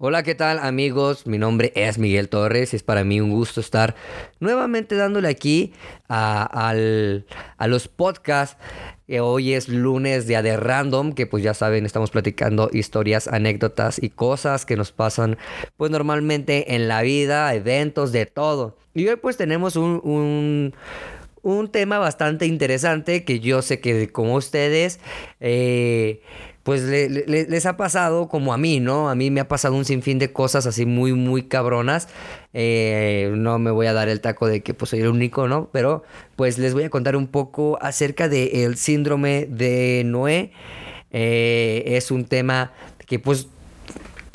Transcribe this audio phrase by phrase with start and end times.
[0.00, 1.26] Hola, ¿qué tal amigos?
[1.26, 3.96] Mi nombre es Miguel Torres y es para mí un gusto estar
[4.38, 5.72] nuevamente dándole aquí
[6.08, 6.72] a,
[7.66, 8.56] los podcasts.
[9.20, 14.10] Hoy es lunes día de random, que pues ya saben, estamos platicando historias, anécdotas y
[14.10, 15.36] cosas que nos pasan
[15.76, 18.76] pues normalmente en la vida, eventos, de todo.
[18.94, 20.72] Y hoy pues tenemos un,
[21.42, 25.00] un, tema bastante interesante que yo sé que como ustedes...
[25.40, 26.22] Eh,
[26.68, 29.08] pues les ha pasado como a mí, ¿no?
[29.08, 32.10] A mí me ha pasado un sinfín de cosas así muy, muy cabronas.
[32.52, 35.70] Eh, no me voy a dar el taco de que pues soy el único, ¿no?
[35.72, 36.02] Pero
[36.36, 40.52] pues les voy a contar un poco acerca del síndrome de Noé.
[41.10, 42.74] Eh, es un tema
[43.06, 43.48] que pues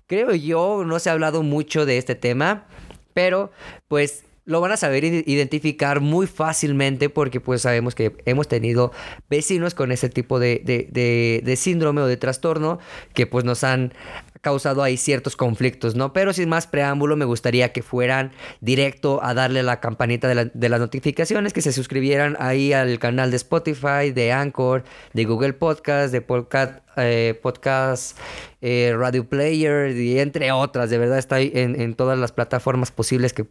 [0.08, 2.66] creo yo no se ha hablado mucho de este tema,
[3.14, 3.52] pero
[3.88, 8.92] pues lo van a saber identificar muy fácilmente porque pues sabemos que hemos tenido
[9.30, 12.80] vecinos con ese tipo de, de, síndrome o de trastorno
[13.14, 13.94] que pues nos han
[14.42, 16.12] causado ahí ciertos conflictos, ¿no?
[16.12, 20.70] Pero sin más preámbulo, me gustaría que fueran directo a darle la campanita de, de,
[20.70, 26.12] las notificaciones, que se suscribieran ahí al canal de Spotify, de Anchor, de Google Podcast,
[26.12, 28.18] de Podcast eh, podcast,
[28.62, 30.90] eh, Radio Player y entre otras.
[30.90, 33.46] De verdad está en, en todas las plataformas posibles que,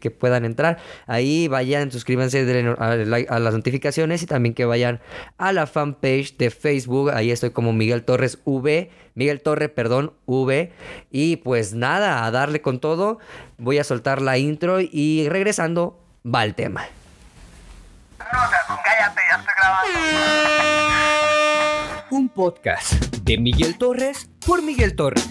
[0.00, 0.78] que, puedan entrar.
[1.06, 2.40] Ahí vayan, suscríbanse
[2.78, 5.00] a, las notificaciones y también que vayan
[5.38, 7.10] a la fanpage de Facebook.
[7.10, 8.90] Ahí estoy como Miguel Torres V.
[9.14, 10.72] Miguel Torre, perdón, V.
[11.10, 13.18] Y pues nada, a darle con todo.
[13.58, 16.86] Voy a soltar la intro y regresando va el tema.
[18.18, 20.63] cállate, ya estoy grabando
[22.34, 25.24] podcast de Miguel Torres por Miguel Torres.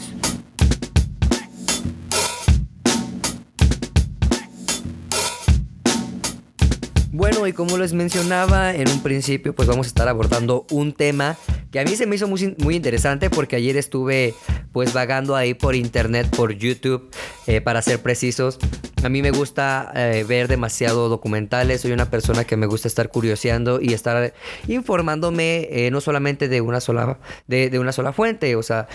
[7.12, 11.38] Bueno, y como les mencionaba en un principio, pues vamos a estar abordando un tema
[11.74, 14.36] que a mí se me hizo muy, muy interesante porque ayer estuve
[14.72, 17.10] pues vagando ahí por internet, por YouTube,
[17.48, 18.60] eh, para ser precisos,
[19.04, 23.10] a mí me gusta eh, ver demasiado documentales, soy una persona que me gusta estar
[23.10, 24.36] curioseando y estar
[24.68, 27.18] informándome eh, no solamente de una sola,
[27.48, 28.88] de, una sola fuente, o sea,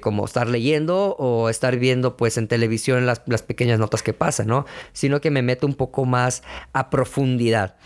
[0.00, 4.46] como estar leyendo o estar viendo pues en televisión las, las pequeñas notas que pasan,
[4.46, 4.64] ¿no?
[4.94, 6.42] Sino que me meto un poco más
[6.72, 7.76] a profundidad.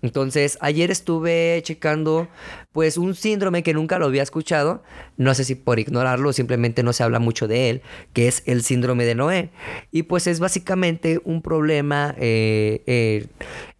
[0.00, 2.28] Entonces, ayer estuve checando
[2.72, 4.82] pues un síndrome que nunca lo había escuchado,
[5.16, 7.82] no sé si por ignorarlo, simplemente no se habla mucho de él,
[8.12, 9.50] que es el síndrome de Noé.
[9.90, 13.26] Y pues es básicamente un problema eh, eh,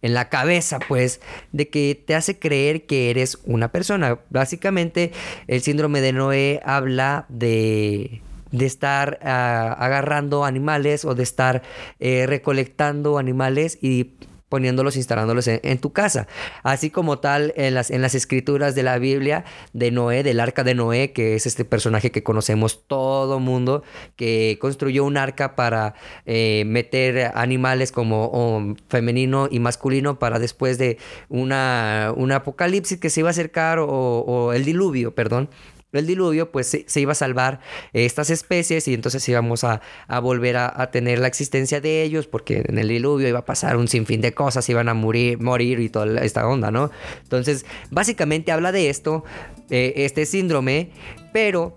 [0.01, 1.21] en la cabeza, pues,
[1.53, 4.19] de que te hace creer que eres una persona.
[4.29, 5.13] Básicamente,
[5.47, 11.61] el síndrome de Noé habla de de estar ah, agarrando animales o de estar
[11.99, 14.11] eh, recolectando animales y
[14.49, 16.27] poniéndolos, instalándolos en, tu casa.
[16.63, 20.63] Así como tal en las, en las escrituras de la Biblia de Noé, del arca
[20.63, 23.83] de Noé, que es este personaje que conocemos todo mundo,
[24.15, 25.93] que construyó un arca para
[26.25, 30.97] eh, meter animales como femenino y masculino para después de
[31.29, 35.49] una, un apocalipsis que se iba a acercar o, o el diluvio, perdón
[35.91, 37.59] el diluvio, pues se, iba a salvar
[37.93, 39.81] estas especies y entonces íbamos a,
[40.21, 43.87] volver a, tener la existencia de ellos porque en el diluvio iba a pasar un
[43.87, 46.91] sinfín de cosas, iban a morir, morir y toda esta onda, ¿no?
[47.23, 49.23] Entonces, básicamente habla de esto,
[49.69, 50.91] este síndrome,
[51.33, 51.75] pero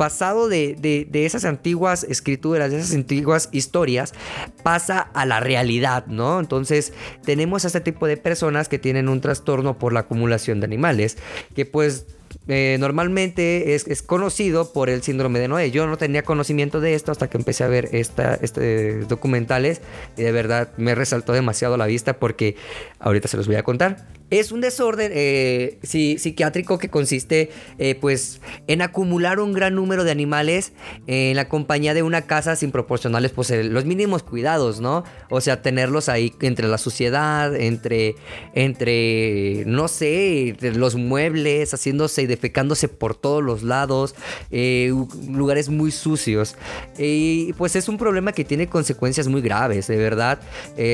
[0.00, 0.76] pasado de,
[1.10, 4.14] de, esas antiguas escrituras, de esas antiguas historias,
[4.62, 6.40] pasa a la realidad, ¿no?
[6.40, 10.64] Entonces tenemos a este tipo de personas que tienen un trastorno por la acumulación de
[10.64, 11.18] animales,
[11.54, 12.06] que pues
[12.48, 15.70] eh, normalmente es, conocido por el síndrome de Noé.
[15.70, 19.80] Yo no tenía conocimiento de esto hasta que empecé a ver esta, este, documentales
[20.16, 22.56] y de verdad me resaltó demasiado la vista porque
[22.98, 24.19] ahorita se los voy a contar.
[24.30, 30.12] Es un desorden eh, psiquiátrico que consiste eh, pues en acumular un gran número de
[30.12, 30.72] animales
[31.08, 35.02] en la compañía de una casa sin proporcionarles pues los mínimos cuidados, ¿no?
[35.30, 38.14] O sea, tenerlos ahí entre la suciedad, entre,
[38.54, 44.14] entre no sé, los muebles, haciéndose y defecándose por todos los lados,
[44.52, 44.94] eh,
[45.28, 46.54] lugares muy sucios.
[46.96, 50.40] Y pues es un problema que tiene consecuencias muy graves, de verdad,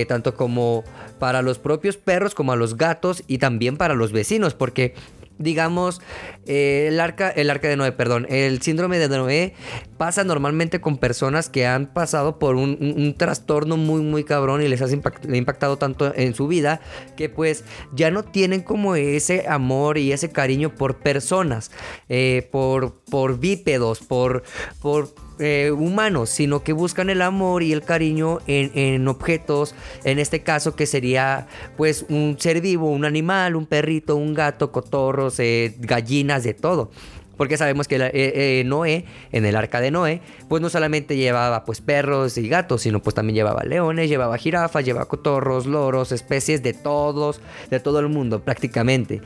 [0.09, 0.85] tanto como
[1.19, 4.95] para los propios perros como a los gatos y también para los vecinos, porque
[5.39, 6.01] digamos,
[6.47, 9.55] eh, el, arca, el arca de Noé, perdón, el síndrome de Noé
[9.97, 14.83] pasa normalmente con personas que han pasado por un, trastorno muy, muy cabrón y les
[14.83, 14.89] ha
[15.35, 16.81] impactado tanto en su vida
[17.17, 21.71] que pues ya no tienen como ese amor y ese cariño por personas,
[22.09, 24.43] eh, por, por bípedos, por,
[24.81, 30.43] por eh, humanos, sino que buscan el amor y el cariño en, objetos, en este
[30.43, 31.47] caso que sería
[31.77, 36.91] pues un ser vivo, un animal, un perrito, un gato, cotorros, eh, gallinas, de todo.
[37.37, 41.65] Porque sabemos que eh, eh, Noé, en el arca de Noé, pues no solamente llevaba
[41.65, 46.63] pues perros y gatos, sino pues también llevaba leones, llevaba jirafas, llevaba cotorros, loros, especies
[46.63, 47.41] de todos,
[47.71, 49.21] de todo el mundo prácticamente.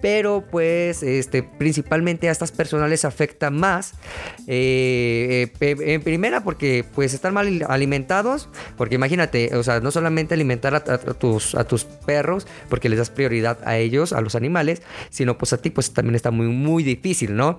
[0.00, 3.94] Pero pues este, principalmente a estas personas les afecta más,
[4.46, 10.74] eh, en primera porque pues están mal alimentados, porque imagínate, o sea, no solamente alimentar
[10.74, 15.38] a, tus, a tus perros, porque les das prioridad a ellos, a los animales, sino
[15.38, 17.51] pues a ti pues también está muy, muy difícil, ¿no?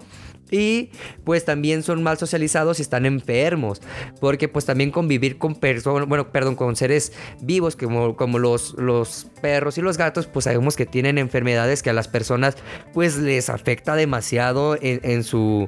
[0.52, 0.92] Y
[1.24, 3.82] pues también son mal socializados y están enfermos.
[4.20, 7.12] Porque pues también convivir con personas, bueno, perdón, con seres
[7.42, 11.90] vivos como, como los, los perros y los gatos, pues sabemos que tienen enfermedades que
[11.90, 12.56] a las personas
[12.94, 15.68] pues les afecta demasiado en, su...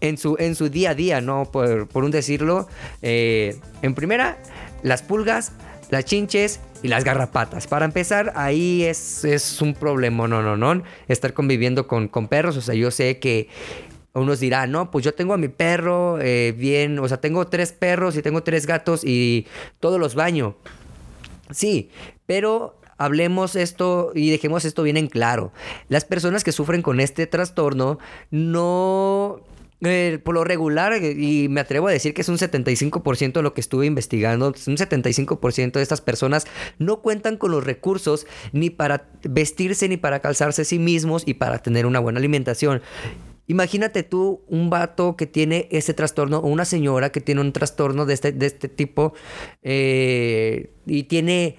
[0.00, 1.50] En su, en su día a día, ¿no?
[1.50, 2.68] Por, un decirlo.
[3.02, 4.38] Eh, en primera,
[4.82, 5.52] las pulgas,
[5.90, 7.66] las chinches y las garrapatas.
[7.66, 10.82] Para empezar, ahí es, es un problema, no, no, no.
[11.08, 12.56] Estar conviviendo con, con perros.
[12.56, 13.48] O sea, yo sé que
[14.14, 17.72] unos dirán, no, pues yo tengo a mi perro eh, bien, o sea, tengo tres
[17.72, 19.46] perros y tengo tres gatos y
[19.80, 20.56] todos los baño.
[21.50, 21.90] Sí,
[22.26, 25.52] pero hablemos esto y dejemos esto bien en claro.
[25.88, 27.98] Las personas que sufren con este trastorno
[28.30, 29.40] no
[29.80, 33.54] eh, por lo regular, y me atrevo a decir que es un 75% de lo
[33.54, 36.46] que estuve investigando, un 75% de estas personas
[36.78, 41.34] no cuentan con los recursos ni para vestirse ni para calzarse a sí mismos y
[41.34, 42.82] para tener una buena alimentación.
[43.46, 48.04] Imagínate tú un vato que tiene ese trastorno o una señora que tiene un trastorno
[48.04, 49.14] de este, de este tipo
[49.62, 51.56] eh, y tiene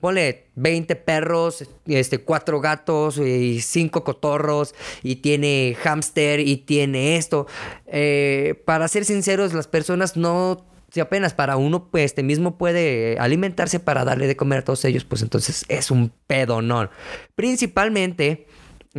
[0.00, 7.46] Ponle 20 perros, este, 4 gatos y 5 cotorros y tiene hámster y tiene esto.
[7.86, 10.64] Eh, para ser sinceros, las personas no...
[10.90, 14.86] Si apenas para uno pues este mismo puede alimentarse para darle de comer a todos
[14.86, 16.88] ellos, pues entonces es un pedonón.
[17.34, 18.46] Principalmente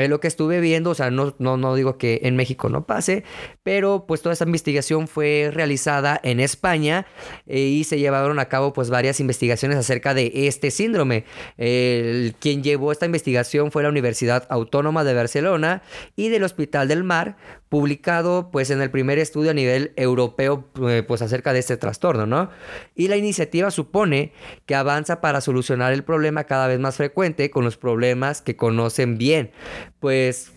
[0.04, 2.86] es lo que estuve viendo, o sea, no, no, no digo que en México no
[2.86, 3.24] pase,
[3.64, 7.06] pero pues toda esa investigación fue realizada en España
[7.48, 11.26] eh, y se llevaron a cabo pues varias investigaciones acerca de este síndrome.
[11.58, 15.82] El, quien llevó esta investigación fue la Universidad Autónoma de Barcelona
[16.16, 17.38] y del Hospital del Mar,
[17.70, 22.26] publicado pues en el primer estudio a nivel europeo eh, pues acerca de este trastorno,
[22.26, 22.50] ¿no?
[22.96, 24.34] Y la iniciativa supone
[24.66, 29.18] que avanza para solucionar el problema cada vez más frecuente con los problemas que conocen
[29.20, 29.52] bien.
[30.00, 30.52] Pues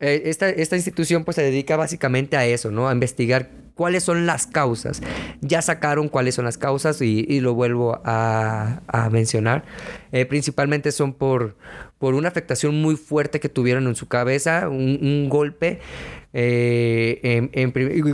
[0.00, 2.88] eh, esta, esta, institución pues se dedica básicamente a eso, ¿no?
[2.88, 5.00] A investigar cuáles son las causas.
[5.40, 9.64] Ya sacaron cuáles son las causas y, lo vuelvo a, mencionar.
[10.12, 11.56] Eh, principalmente son por,
[11.98, 15.78] por una afectación muy fuerte que tuvieron en su cabeza, un, golpe.
[16.32, 17.48] Eh,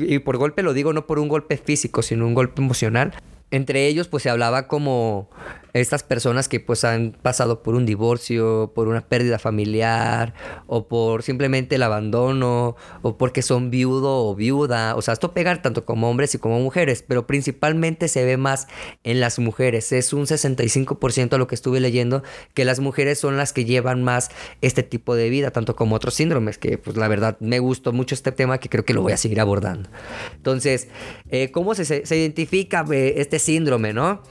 [0.08, 3.12] y por golpe lo digo no por un golpe físico, sino un golpe emocional.
[3.50, 5.30] Entre ellos pues se hablaba como
[5.74, 10.32] estas personas que pues han pasado por un divorcio, por una pérdida familiar
[10.68, 14.94] o por simplemente el abandono o porque son viudo o viuda.
[14.94, 18.68] O sea, esto pega tanto como hombres y como mujeres, pero principalmente se ve más
[19.02, 19.90] en las mujeres.
[19.90, 22.22] Es un 65% a lo que estuve leyendo
[22.54, 24.30] que las mujeres son las que llevan más
[24.60, 28.14] este tipo de vida, tanto como otros síndromes, que pues la verdad me gustó mucho
[28.14, 29.90] este tema que creo que lo voy a seguir abordando.
[30.36, 30.86] Entonces,
[31.30, 34.22] eh, ¿cómo se, se identifica eh, este síndrome, no?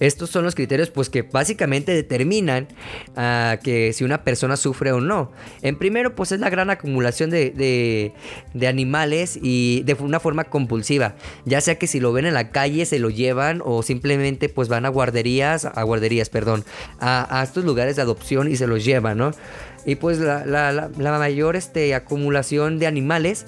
[0.00, 2.68] Estos son los criterios pues que básicamente determinan
[3.16, 5.32] uh, que si una persona sufre o no.
[5.62, 8.12] En primero pues es la gran acumulación de,
[8.54, 11.16] de, animales y de una forma compulsiva.
[11.44, 14.68] Ya sea que si lo ven en la calle se lo llevan o simplemente pues
[14.68, 16.64] van a guarderías, a guarderías, perdón,
[17.00, 19.30] a, a estos lugares de adopción y se los llevan, ¿no?
[19.86, 23.46] Y pues la, la, la mayor este, acumulación de animales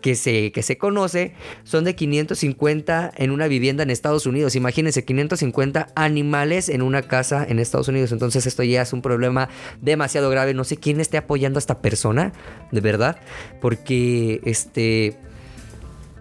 [0.00, 4.56] que se, que se conoce son de 550 en una vivienda en Estados Unidos.
[4.56, 8.12] Imagínense, 550 animales en una casa en Estados Unidos.
[8.12, 9.48] Entonces esto ya es un problema
[9.80, 10.54] demasiado grave.
[10.54, 12.32] No sé quién esté apoyando a esta persona,
[12.70, 13.18] de verdad.
[13.60, 15.16] Porque, este...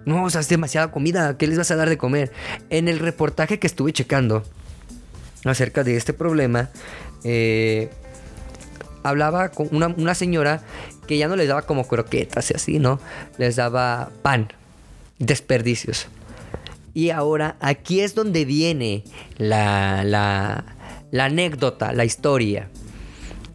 [0.05, 1.38] No, o sea, es demasiada comida.
[1.38, 2.31] ¿Qué les vas a dar de comer?
[2.69, 4.43] En el reportaje que estuve checando
[5.45, 6.69] acerca de este problema,
[7.24, 7.89] eh,
[9.03, 10.62] hablaba con una, una, señora
[11.09, 12.99] que ya no les daba como croquetas y así, ¿no?
[13.39, 14.49] Les daba pan,
[15.17, 16.05] desperdicios.
[16.93, 19.03] Y ahora aquí es donde viene
[19.37, 20.65] la, la,
[21.09, 22.69] la anécdota, la historia.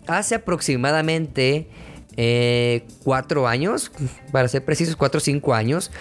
[0.08, 1.68] Hace aproximadamente
[2.16, 3.92] eh, cuatro años,
[4.32, 5.92] para ser precisos, cuatro o cinco años,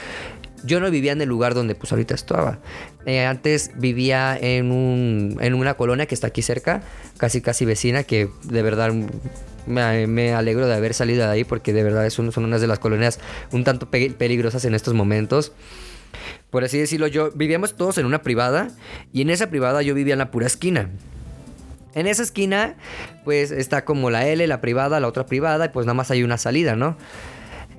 [0.64, 2.62] yo no vivía en el lugar donde pues ahorita estaba.
[3.06, 6.82] Eh, antes vivía en, un, en una colonia que está aquí cerca,
[7.18, 8.92] casi casi vecina, que de verdad
[9.66, 12.80] me, alegro de haber salido de ahí porque de verdad son, son unas de las
[12.80, 13.20] colonias
[13.52, 15.52] un tanto peligrosas en estos momentos.
[16.50, 18.70] Por así decirlo, yo vivíamos todos en una privada
[19.12, 20.90] y en esa privada yo vivía en la pura esquina.
[21.96, 22.76] En esa esquina,
[23.24, 26.24] pues está como la L, la privada, la otra privada, y pues nada más hay
[26.24, 26.98] una salida, ¿no?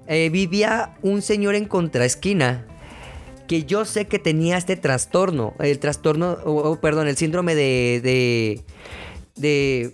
[0.06, 2.66] eh, vivía un señor en contraesquina
[3.46, 8.60] que yo sé que tenía este trastorno, el trastorno, o perdón, el síndrome de, de,
[9.36, 9.92] de,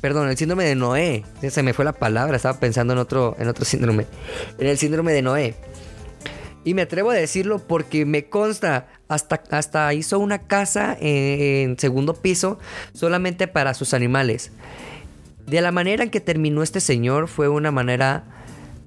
[0.00, 3.48] perdón, el síndrome de Noé, se me fue la palabra, estaba pensando en otro, en
[3.48, 4.06] otro síndrome,
[4.58, 5.54] en el síndrome de Noé.
[6.64, 12.14] Y me atrevo a decirlo porque me consta, hasta, hasta hizo una casa en segundo
[12.14, 12.58] piso
[12.92, 14.52] solamente para sus animales.
[15.46, 18.24] De la manera en que terminó este señor fue una manera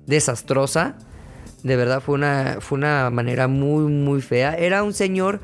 [0.05, 0.95] desastrosa.
[1.63, 4.53] De verdad fue una, fue una manera muy, muy fea.
[4.53, 5.41] Era un señor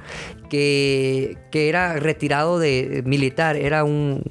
[0.49, 3.55] que, que era retirado de militar.
[3.55, 4.21] Era un,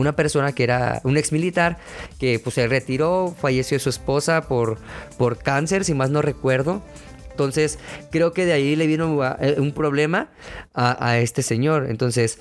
[0.00, 1.78] una persona que era un ex militar
[2.18, 4.78] que pues se retiró, falleció su esposa por,
[5.18, 6.82] por cáncer, si más no recuerdo.
[7.30, 7.78] Entonces,
[8.10, 10.28] creo que de ahí le vino eh, un problema
[10.74, 11.86] a, este señor.
[11.88, 12.38] Entonces,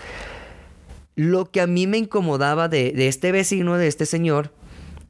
[1.15, 4.51] lo que a mí me incomodaba de, de, este vecino, de este señor,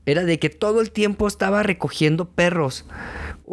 [0.05, 2.85] era de que todo el tiempo estaba recogiendo perros.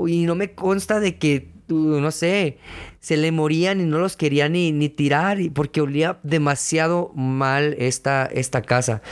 [0.06, 2.58] Y no me consta de que, no sé,
[3.00, 8.26] se le morían y no los quería ni, ni tirar porque olía demasiado mal esta,
[8.26, 9.02] esta casa.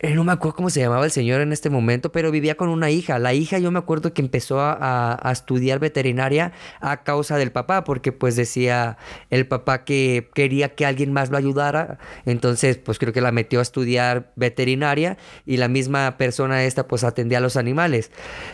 [0.00, 2.68] Eh, no me acuerdo cómo se llamaba el señor en este momento, pero vivía con
[2.68, 3.18] una hija.
[3.18, 8.12] La hija yo me acuerdo que empezó a, estudiar veterinaria a causa del papá, porque
[8.12, 8.96] pues decía
[9.30, 11.98] el papá que quería que alguien más lo ayudara.
[12.26, 17.02] Entonces pues creo que la metió a estudiar veterinaria y la misma persona esta pues
[17.02, 18.12] atendía a los animales.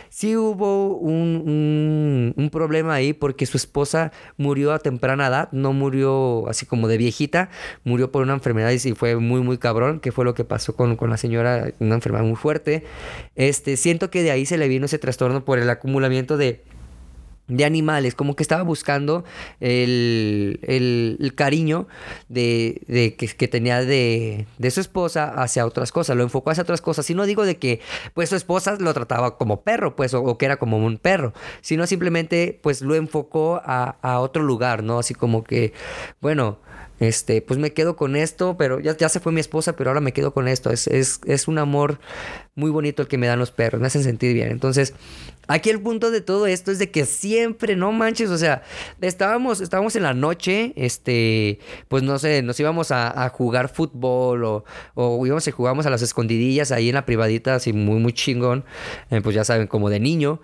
[0.09, 6.47] Sí hubo un, un problema ahí porque su esposa murió a temprana edad, no murió
[6.49, 7.49] así como de viejita,
[7.83, 10.95] murió por una enfermedad y fue muy muy cabrón, que fue lo que pasó con,
[10.95, 12.83] con la señora una enfermedad muy fuerte.
[13.35, 16.63] Este, siento que de ahí se le vino ese trastorno por el acumulamiento de
[17.47, 19.23] de animales, como que estaba buscando
[19.59, 21.87] el, el, cariño
[22.27, 27.07] de, que, tenía de, de, su esposa hacia otras cosas, lo enfocó hacia otras cosas,
[27.09, 27.81] y no digo de que
[28.13, 31.85] pues su esposa lo trataba como perro, pues, o, que era como un perro, sino
[31.85, 34.99] simplemente pues lo enfocó a, a otro lugar, ¿no?
[34.99, 35.73] Así como que,
[36.21, 36.57] bueno,
[36.99, 40.01] este, pues me quedo con esto, pero ya, ya se fue mi esposa, pero ahora
[40.01, 40.69] me quedo con esto.
[40.71, 41.99] Es, es, es, un amor
[42.55, 44.49] muy bonito el que me dan los perros, me hacen sentir bien.
[44.49, 44.93] Entonces,
[45.47, 48.63] aquí el punto de todo esto es de que siempre, no manches, o sea,
[49.01, 51.59] estábamos, estábamos en la noche, este,
[51.89, 56.01] pues no sé, nos íbamos a, jugar fútbol o, o íbamos y jugábamos a las
[56.01, 58.63] escondidillas ahí en la privadita, así muy, muy chingón,
[59.09, 60.39] eh, pues ya saben, como de niño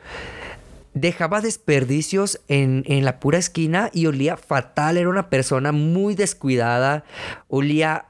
[0.93, 4.97] dejaba desperdicios en, la pura esquina y olía fatal.
[4.97, 7.03] Era una persona muy descuidada,
[7.47, 8.05] olía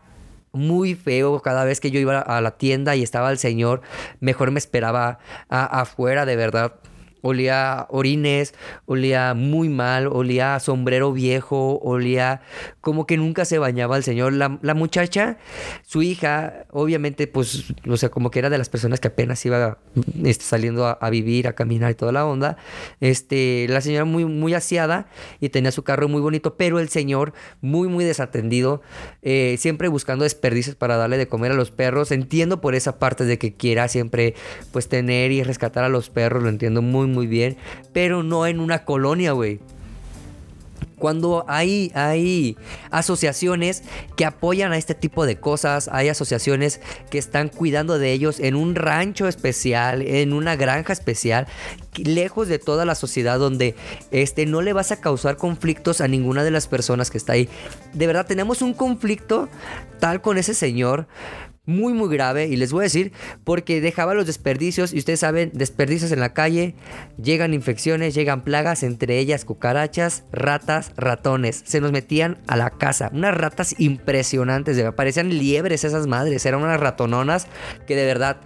[0.52, 3.82] muy feo cada vez que yo iba a la tienda y estaba el señor,
[4.20, 5.20] mejor me esperaba
[5.50, 6.74] afuera, de verdad
[7.22, 8.54] olía orines,
[8.86, 12.42] olía muy mal, olía sombrero viejo, olía
[12.82, 14.34] como que nunca se bañaba el señor.
[14.34, 15.38] La, muchacha,
[15.86, 19.78] su hija, obviamente, pues, o sea, como que era de las personas que apenas iba
[20.24, 22.58] este, saliendo a, vivir, a caminar y toda la onda.
[23.00, 25.08] Este, la señora muy, muy aseada
[25.40, 28.82] y tenía su carro muy bonito, pero el señor muy, muy desatendido,
[29.22, 32.12] eh, siempre buscando desperdicios para darle de comer a los perros.
[32.12, 34.34] Entiendo por esa parte de que quiera siempre,
[34.72, 37.58] pues, tener y rescatar a los perros, lo entiendo muy, muy bien,
[37.94, 39.60] pero no en una colonia, güey.
[41.02, 42.58] Cuando hay, hay
[42.92, 43.82] asociaciones
[44.16, 48.56] que apoyan a este tipo de cosas, hay asociaciones que están cuidando de ellos en
[48.56, 51.48] un rancho especial, en una granja especial,
[51.98, 53.76] lejos de toda la sociedad donde
[54.12, 57.50] este, no le vas a causar conflictos a ninguna de las personas que está ahí.
[57.94, 59.50] De verdad, tenemos un conflicto
[60.00, 61.08] tal con ese señor
[61.66, 63.12] muy muy grave y les voy a decir
[63.44, 66.74] porque dejaba los desperdicios y ustedes saben, desperdicios en la calle,
[67.22, 73.12] llegan infecciones, llegan plagas, entre ellas cucarachas, ratas, ratones, se nos metían a la casa,
[73.14, 77.48] unas ratas impresionantes, parecían liebres esas madres, eran unas ratononas
[77.86, 78.38] que de verdad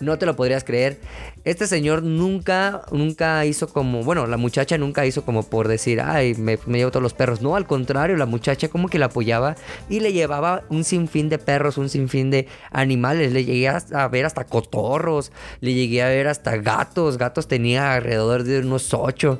[0.00, 0.98] no te lo podrías creer.
[1.44, 6.34] Este señor nunca, nunca hizo como, bueno, la muchacha nunca hizo como por decir, ay,
[6.34, 7.42] me, me llevo todos los perros.
[7.42, 9.56] No, al contrario, la muchacha como que la apoyaba
[9.88, 13.32] y le llevaba un sinfín de perros, un sinfín de animales.
[13.32, 17.18] Le llegué a ver hasta cotorros, le llegué a ver hasta gatos.
[17.18, 19.38] Gatos tenía alrededor de unos ocho.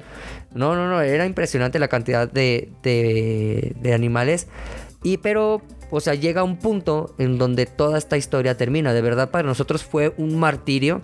[0.54, 4.46] No, no, no, era impresionante la cantidad de, de, de animales.
[5.02, 5.62] Y pero
[5.94, 8.92] o sea, llega un punto en donde toda esta historia termina.
[8.92, 11.02] De verdad, para nosotros fue un martirio.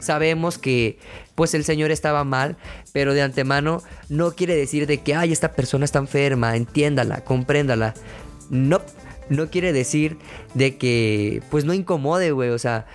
[0.00, 0.98] Sabemos que
[1.36, 2.56] pues el Señor estaba mal,
[2.92, 7.94] pero de antemano no quiere decir de que, ay, esta persona está enferma, entiéndala, compréndala.
[8.50, 8.80] No,
[9.28, 10.18] no quiere decir
[10.54, 12.86] de que pues no incomode, güey, o sea,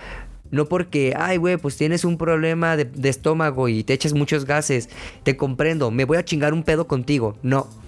[0.50, 4.44] no porque, ay, güey, pues tienes un problema de, de, estómago y te echas muchos
[4.44, 4.90] gases.
[5.22, 7.38] Te comprendo, me voy a chingar un pedo contigo.
[7.42, 7.79] No.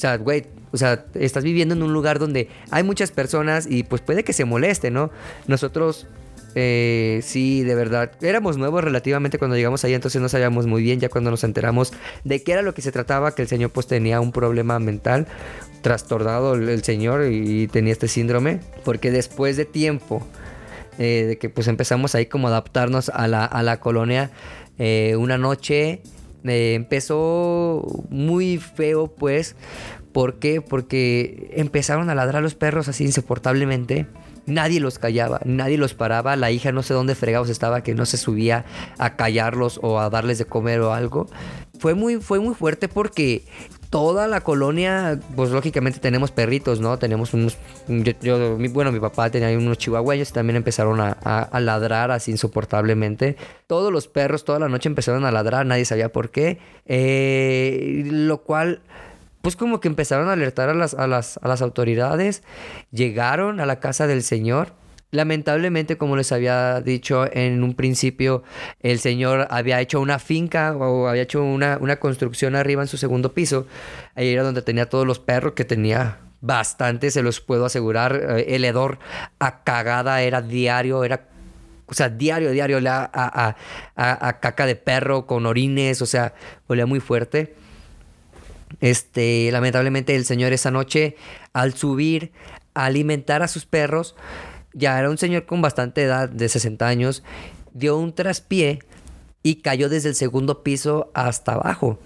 [0.00, 3.82] O sea, güey, o sea, estás viviendo en un lugar donde hay muchas personas y
[3.82, 5.10] pues puede que se moleste, ¿no?
[5.46, 6.06] Nosotros
[6.54, 8.12] eh, sí, de verdad.
[8.22, 11.00] Éramos nuevos relativamente cuando llegamos ahí, entonces no sabíamos muy bien.
[11.00, 11.92] Ya cuando nos enteramos
[12.24, 15.26] de qué era lo que se trataba, que el señor pues tenía un problema mental,
[15.82, 18.60] trastornado el, señor y tenía este síndrome.
[18.86, 20.26] Porque después de tiempo,
[20.98, 24.30] eh, de que pues empezamos ahí como adaptarnos a la, a la colonia,
[24.78, 26.00] eh, una noche
[26.44, 29.56] empezó muy feo pues.
[30.12, 30.60] ¿Por qué?
[30.60, 34.06] Porque empezaron a ladrar los perros así insoportablemente
[34.50, 36.36] Nadie los callaba, nadie los paraba.
[36.36, 38.64] La hija no sé dónde fregados estaba, que no se subía
[38.98, 41.28] a callarlos o a darles de comer o algo.
[41.78, 43.44] Fue muy, fue muy fuerte porque
[43.90, 46.98] toda la colonia, pues lógicamente tenemos perritos, ¿no?
[46.98, 47.58] Tenemos unos,
[48.20, 53.36] yo, bueno, mi papá tenía unos chihuahuayos y también empezaron a, ladrar así insoportablemente.
[53.66, 56.58] Todos los perros toda la noche empezaron a ladrar, nadie sabía por qué.
[56.86, 58.80] Eh, lo cual
[59.42, 62.42] pues como que empezaron a alertar a las, a las, a las autoridades,
[62.90, 64.74] llegaron a la casa del Señor.
[65.12, 68.44] Lamentablemente, como les había dicho en un principio,
[68.78, 72.96] el señor había hecho una finca o había hecho una, una construcción arriba en su
[72.96, 73.66] segundo piso.
[74.14, 78.14] Ahí era donde tenía todos los perros, que tenía bastante, se los puedo asegurar.
[78.14, 79.00] Eh, el hedor
[79.40, 81.26] a cagada era diario, era
[81.86, 83.56] o sea, diario, diario, a, a,
[83.96, 86.34] a, a, caca de perro con orines, o sea,
[86.68, 87.56] olía muy fuerte.
[88.80, 91.16] Este, lamentablemente el señor esa noche,
[91.52, 92.32] al subir
[92.74, 94.14] a alimentar a sus perros,
[94.72, 97.22] ya era un señor con bastante edad, de 60 años,
[97.72, 98.80] dio un traspié
[99.42, 101.98] y cayó desde el segundo piso hasta abajo.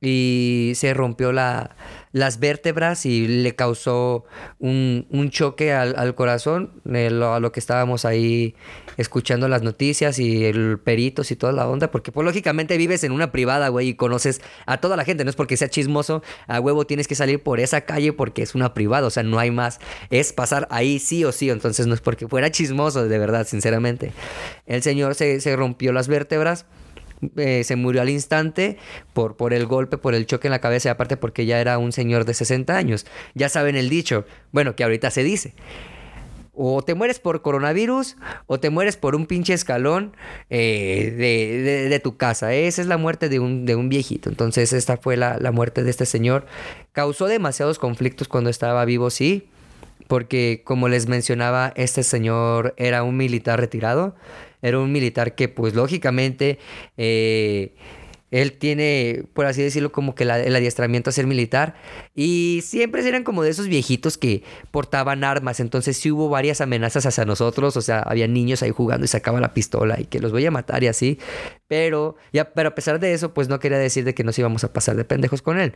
[0.00, 1.74] Y se rompió la,
[2.16, 4.24] las vértebras y le causó
[4.58, 8.54] un, choque al, corazón, eh, a lo que estábamos ahí
[8.96, 13.12] escuchando las noticias y el peritos y toda la onda, porque pues lógicamente vives en
[13.12, 16.58] una privada, güey, y conoces a toda la gente, no es porque sea chismoso, a
[16.58, 19.50] huevo tienes que salir por esa calle porque es una privada, o sea, no hay
[19.50, 23.46] más, es pasar ahí sí o sí, entonces no es porque fuera chismoso, de verdad,
[23.46, 24.12] sinceramente.
[24.64, 26.64] El señor se, se rompió las vértebras.
[27.36, 28.76] Eh, se murió al instante
[29.12, 31.78] por, por el golpe, por el choque en la cabeza y aparte porque ya era
[31.78, 33.06] un señor de 60 años.
[33.34, 35.54] Ya saben el dicho, bueno, que ahorita se dice.
[36.58, 40.16] O te mueres por coronavirus o te mueres por un pinche escalón
[40.48, 42.54] eh, de, tu casa.
[42.54, 44.30] Esa es la muerte de un, de un viejito.
[44.30, 46.46] Entonces esta fue la, la, muerte de este señor.
[46.92, 49.50] Causó demasiados conflictos cuando estaba vivo, sí.
[50.06, 54.14] Porque como les mencionaba, este señor era un militar retirado.
[54.62, 56.58] Era un militar que pues lógicamente...
[56.96, 57.74] Eh,
[58.32, 61.74] él tiene, por así decirlo, como que el adiestramiento a ser militar.
[62.14, 65.60] Y siempre eran como de esos viejitos que portaban armas.
[65.60, 67.76] Entonces sí hubo varias amenazas hacia nosotros.
[67.76, 70.50] O sea, había niños ahí jugando y sacaba la pistola y que los voy a
[70.50, 71.18] matar y así.
[71.68, 74.64] Pero, ya, pero a pesar de eso, pues no quería decir de que nos íbamos
[74.64, 75.74] a pasar de pendejos con él.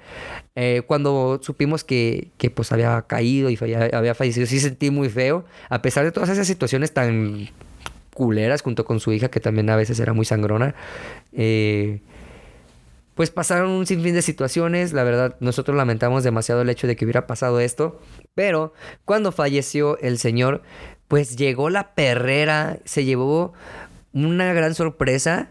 [0.57, 3.59] Eh, cuando supimos que, que, pues había caído y
[3.93, 5.45] había fallecido, sí sentí muy feo.
[5.69, 7.49] A pesar de todas esas situaciones tan
[8.13, 10.75] culeras junto con su hija, que también a veces era muy sangrona.
[11.33, 12.01] Eh,
[13.20, 17.04] pues pasaron un sinfín de situaciones, la verdad nosotros lamentamos demasiado el hecho de que
[17.04, 18.00] hubiera pasado esto,
[18.35, 18.72] pero
[19.04, 20.62] cuando falleció el señor,
[21.06, 23.52] pues llegó la perrera, se llevó
[24.14, 25.50] una gran sorpresa.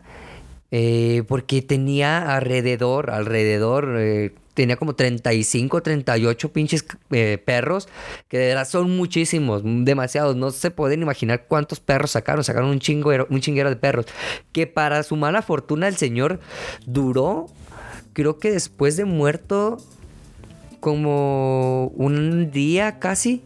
[0.71, 7.88] Eh, porque tenía alrededor, alrededor, eh, tenía como 35, 38 pinches eh, perros,
[8.27, 10.36] que de verdad son muchísimos, demasiados.
[10.36, 12.43] No se pueden imaginar cuántos perros sacaron.
[12.43, 14.05] Sacaron un, chinguero, un chinguero de perros.
[14.51, 16.39] Que para su mala fortuna el señor
[16.86, 17.47] duró,
[18.19, 19.77] creo que después de muerto,
[20.82, 23.41] como un día casi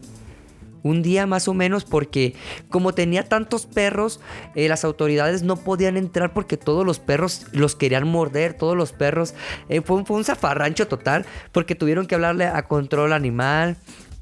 [0.82, 2.34] un día más o menos porque
[2.68, 4.20] como tenía tantos perros,
[4.56, 8.90] eh, las autoridades no podían entrar porque todos los perros los querían morder, todos los
[8.90, 9.34] perros.
[9.68, 13.76] Eh, fue, un zafarrancho total porque tuvieron que hablarle a control animal.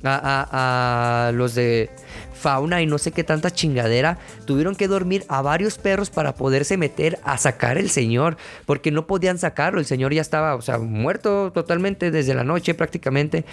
[0.04, 1.90] A, a, los de
[2.32, 4.18] fauna y no sé qué tanta chingadera.
[4.44, 8.36] Tuvieron que dormir a varios perros para poderse meter a sacar el señor.
[8.66, 9.78] Porque no podían sacarlo.
[9.78, 13.44] El señor ya estaba, o sea, muerto totalmente desde la noche prácticamente.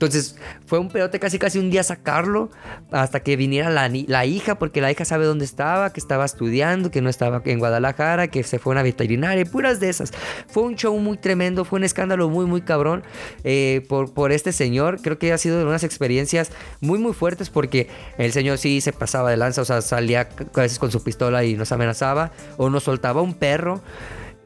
[0.00, 0.34] Entonces
[0.64, 2.48] fue un pedote casi casi un día sacarlo
[2.90, 6.90] hasta que viniera la, la, hija, porque la hija sabe dónde estaba, que estaba estudiando,
[6.90, 10.10] que no estaba en Guadalajara, que se fue a una veterinaria, puras de esas.
[10.48, 13.02] Fue un show muy tremendo, fue un escándalo muy, muy cabrón
[13.44, 15.02] eh, por, por este señor.
[15.02, 19.30] Creo que ha sido unas experiencias muy, muy fuertes porque el señor sí se pasaba
[19.30, 22.84] de lanza, o sea, salía a veces con su pistola y nos amenazaba, o nos
[22.84, 23.82] soltaba un perro.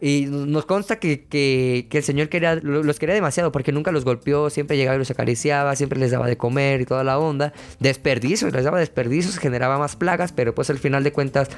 [0.06, 4.76] Y nos consta que, el Señor quería, los quería demasiado porque nunca los golpeó, siempre
[4.76, 7.54] llegaba y los acariciaba, siempre les daba de comer y toda la onda.
[7.80, 11.48] Desperdicios, les daba desperdicios, generaba más plagas, pero pues al final de cuentas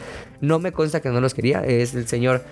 [0.41, 1.65] no me consta que no los quería.
[1.65, 2.45] Es el Señor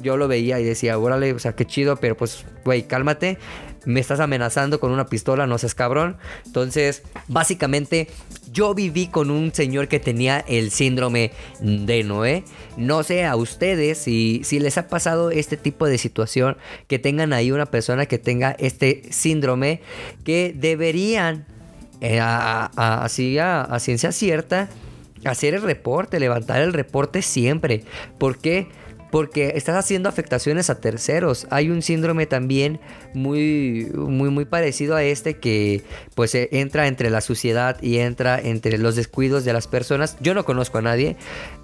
[0.00, 3.36] yo lo veía y decía, órale, o sea, qué chido, pero pues, güey, cálmate.
[3.84, 6.16] Me estás amenazando con una pistola, no seas cabrón.
[6.44, 8.08] Entonces, básicamente,
[8.52, 12.44] yo viví con un señor que tenía el síndrome de Noé.
[12.76, 16.56] No sé a ustedes si, si les ha pasado este tipo de situación,
[16.88, 19.80] que tengan ahí una persona que tenga este síndrome,
[20.24, 21.46] que deberían,
[22.00, 24.68] eh, así a ciencia cierta,
[25.24, 27.84] hacer el reporte, levantar el reporte siempre.
[28.18, 28.68] ¿Por qué?
[29.10, 31.46] Porque estás haciendo afectaciones a terceros.
[31.50, 32.80] Hay un síndrome también
[33.12, 35.82] muy, muy, muy parecido a este que
[36.14, 40.16] pues eh, entra entre la suciedad y entra entre los descuidos de las personas.
[40.20, 41.16] Yo no conozco a nadie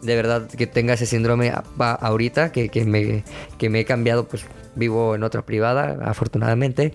[0.02, 3.24] de verdad que tenga ese síndrome ahorita, que, que, me,
[3.58, 6.94] que me he cambiado, pues vivo en otra privada, afortunadamente.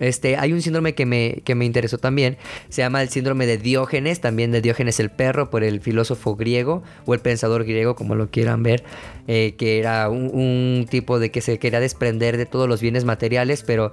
[0.00, 2.36] Este, hay un síndrome que me, que me interesó también.
[2.68, 6.82] Se llama el síndrome de Diógenes, también de Diógenes el perro, por el filósofo griego
[7.06, 8.82] o el pensador griego, como lo quieran ver.
[9.28, 13.62] Eh, que era un, tipo de que se quería desprender de todos los bienes materiales,
[13.62, 13.92] pero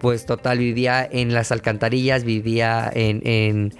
[0.00, 3.72] pues total vivía en las alcantarillas, vivía en, en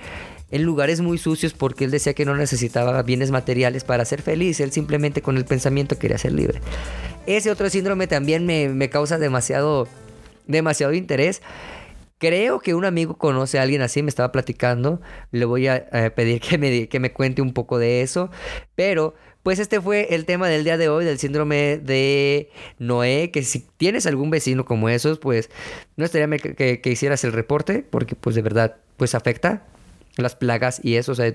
[0.51, 4.61] en lugares muy sucios porque él decía que no necesitaba bienes materiales para ser feliz,
[4.61, 6.61] él simplemente con el pensamiento quería ser libre.
[7.27, 9.89] Ese otro síndrome también me, me causa demasiado
[10.49, 11.43] demasiado interés.
[12.19, 15.01] Creo que un amigo conoce a alguien así, me estaba platicando.
[15.31, 18.29] Le voy a pedir que me, que me cuente un poco de eso.
[18.75, 23.31] Pero, pues este fue el tema del día de hoy, del síndrome de Noé.
[23.31, 25.49] Que si tienes algún vecino como esos, pues
[25.97, 29.63] no estaría que, que, hicieras el reporte, porque pues de verdad, pues afecta
[30.17, 31.13] las plagas y eso.
[31.13, 31.33] O sea,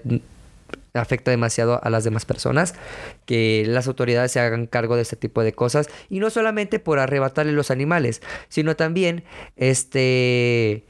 [0.94, 2.76] afecta demasiado a las demás personas,
[3.26, 7.00] que las autoridades se hagan cargo de este tipo de cosas y no solamente por
[7.00, 9.24] arrebatarle los animales, sino también
[9.56, 10.86] este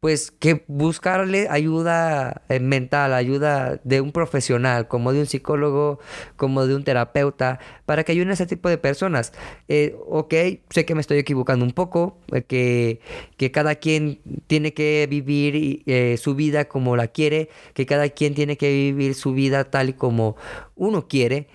[0.00, 5.98] pues que buscarle ayuda eh, mental, ayuda de un profesional, como de un psicólogo,
[6.36, 9.32] como de un terapeuta, para que ayuden a ese tipo de personas.
[9.68, 10.34] Eh, ok,
[10.70, 13.00] sé que me estoy equivocando un poco, eh, que,
[13.36, 15.82] que, cada quien tiene que vivir
[16.18, 19.92] su vida como la quiere, que cada quien tiene que vivir su vida tal y
[19.94, 20.36] como
[20.74, 21.48] uno quiere.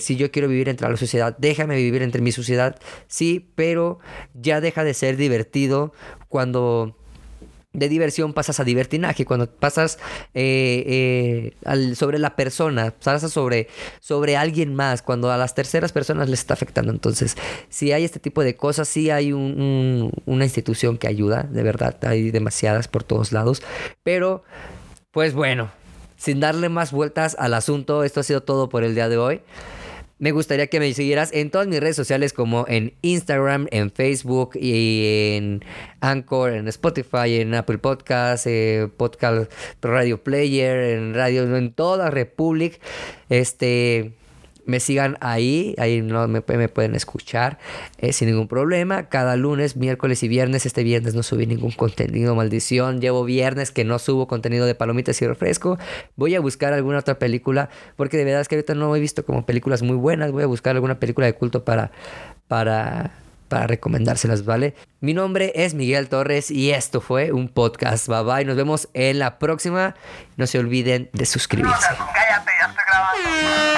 [0.00, 2.76] si yo quiero vivir entre la sociedad, déjame vivir entre mi sociedad,
[3.08, 3.98] sí, pero
[4.34, 5.92] ya deja de ser divertido
[6.28, 6.96] cuando
[7.72, 9.98] de diversión pasas a divertinaje, cuando pasas
[10.34, 13.68] eh, eh, sobre la persona, pasas sobre,
[14.00, 16.92] sobre alguien más, cuando a las terceras personas les está afectando.
[16.92, 17.36] Entonces,
[17.68, 22.30] si hay este tipo de cosas, sí hay una institución que ayuda, de verdad, hay
[22.30, 23.62] demasiadas por todos lados,
[24.02, 24.42] pero
[25.10, 25.70] pues bueno,
[26.16, 29.40] sin darle más vueltas al asunto, esto ha sido todo por el día de hoy.
[30.22, 34.50] Me gustaría que me siguieras en todas mis redes sociales como en Instagram, en Facebook
[34.54, 35.64] y en
[36.00, 42.80] Anchor, en Spotify, en Apple Podcasts, eh, Podcast Radio Player, en radio, en toda Republic.
[43.30, 44.12] Este
[44.64, 47.58] me sigan ahí, ahí no me, pueden escuchar
[47.98, 49.08] eh, sin ningún problema.
[49.08, 53.00] Cada lunes, miércoles y viernes, este viernes no subí ningún contenido, maldición.
[53.00, 55.78] Llevo viernes que no subo contenido de palomitas y refresco.
[56.16, 59.24] Voy a buscar alguna otra película, porque de verdad es que ahorita no he visto
[59.24, 60.32] como películas muy buenas.
[60.32, 61.90] Voy a buscar alguna película de culto para,
[62.48, 63.12] para,
[63.48, 64.74] para recomendárselas, ¿vale?
[65.00, 68.08] Mi nombre es Miguel Torres y esto fue un podcast.
[68.08, 69.94] Bye bye, nos vemos en la próxima.
[70.36, 71.86] No se olviden de suscribirse.
[71.88, 73.71] cállate, ya estoy grabando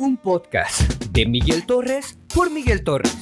[0.00, 0.80] un podcast
[1.12, 3.14] de Miguel Torres por Miguel Torres.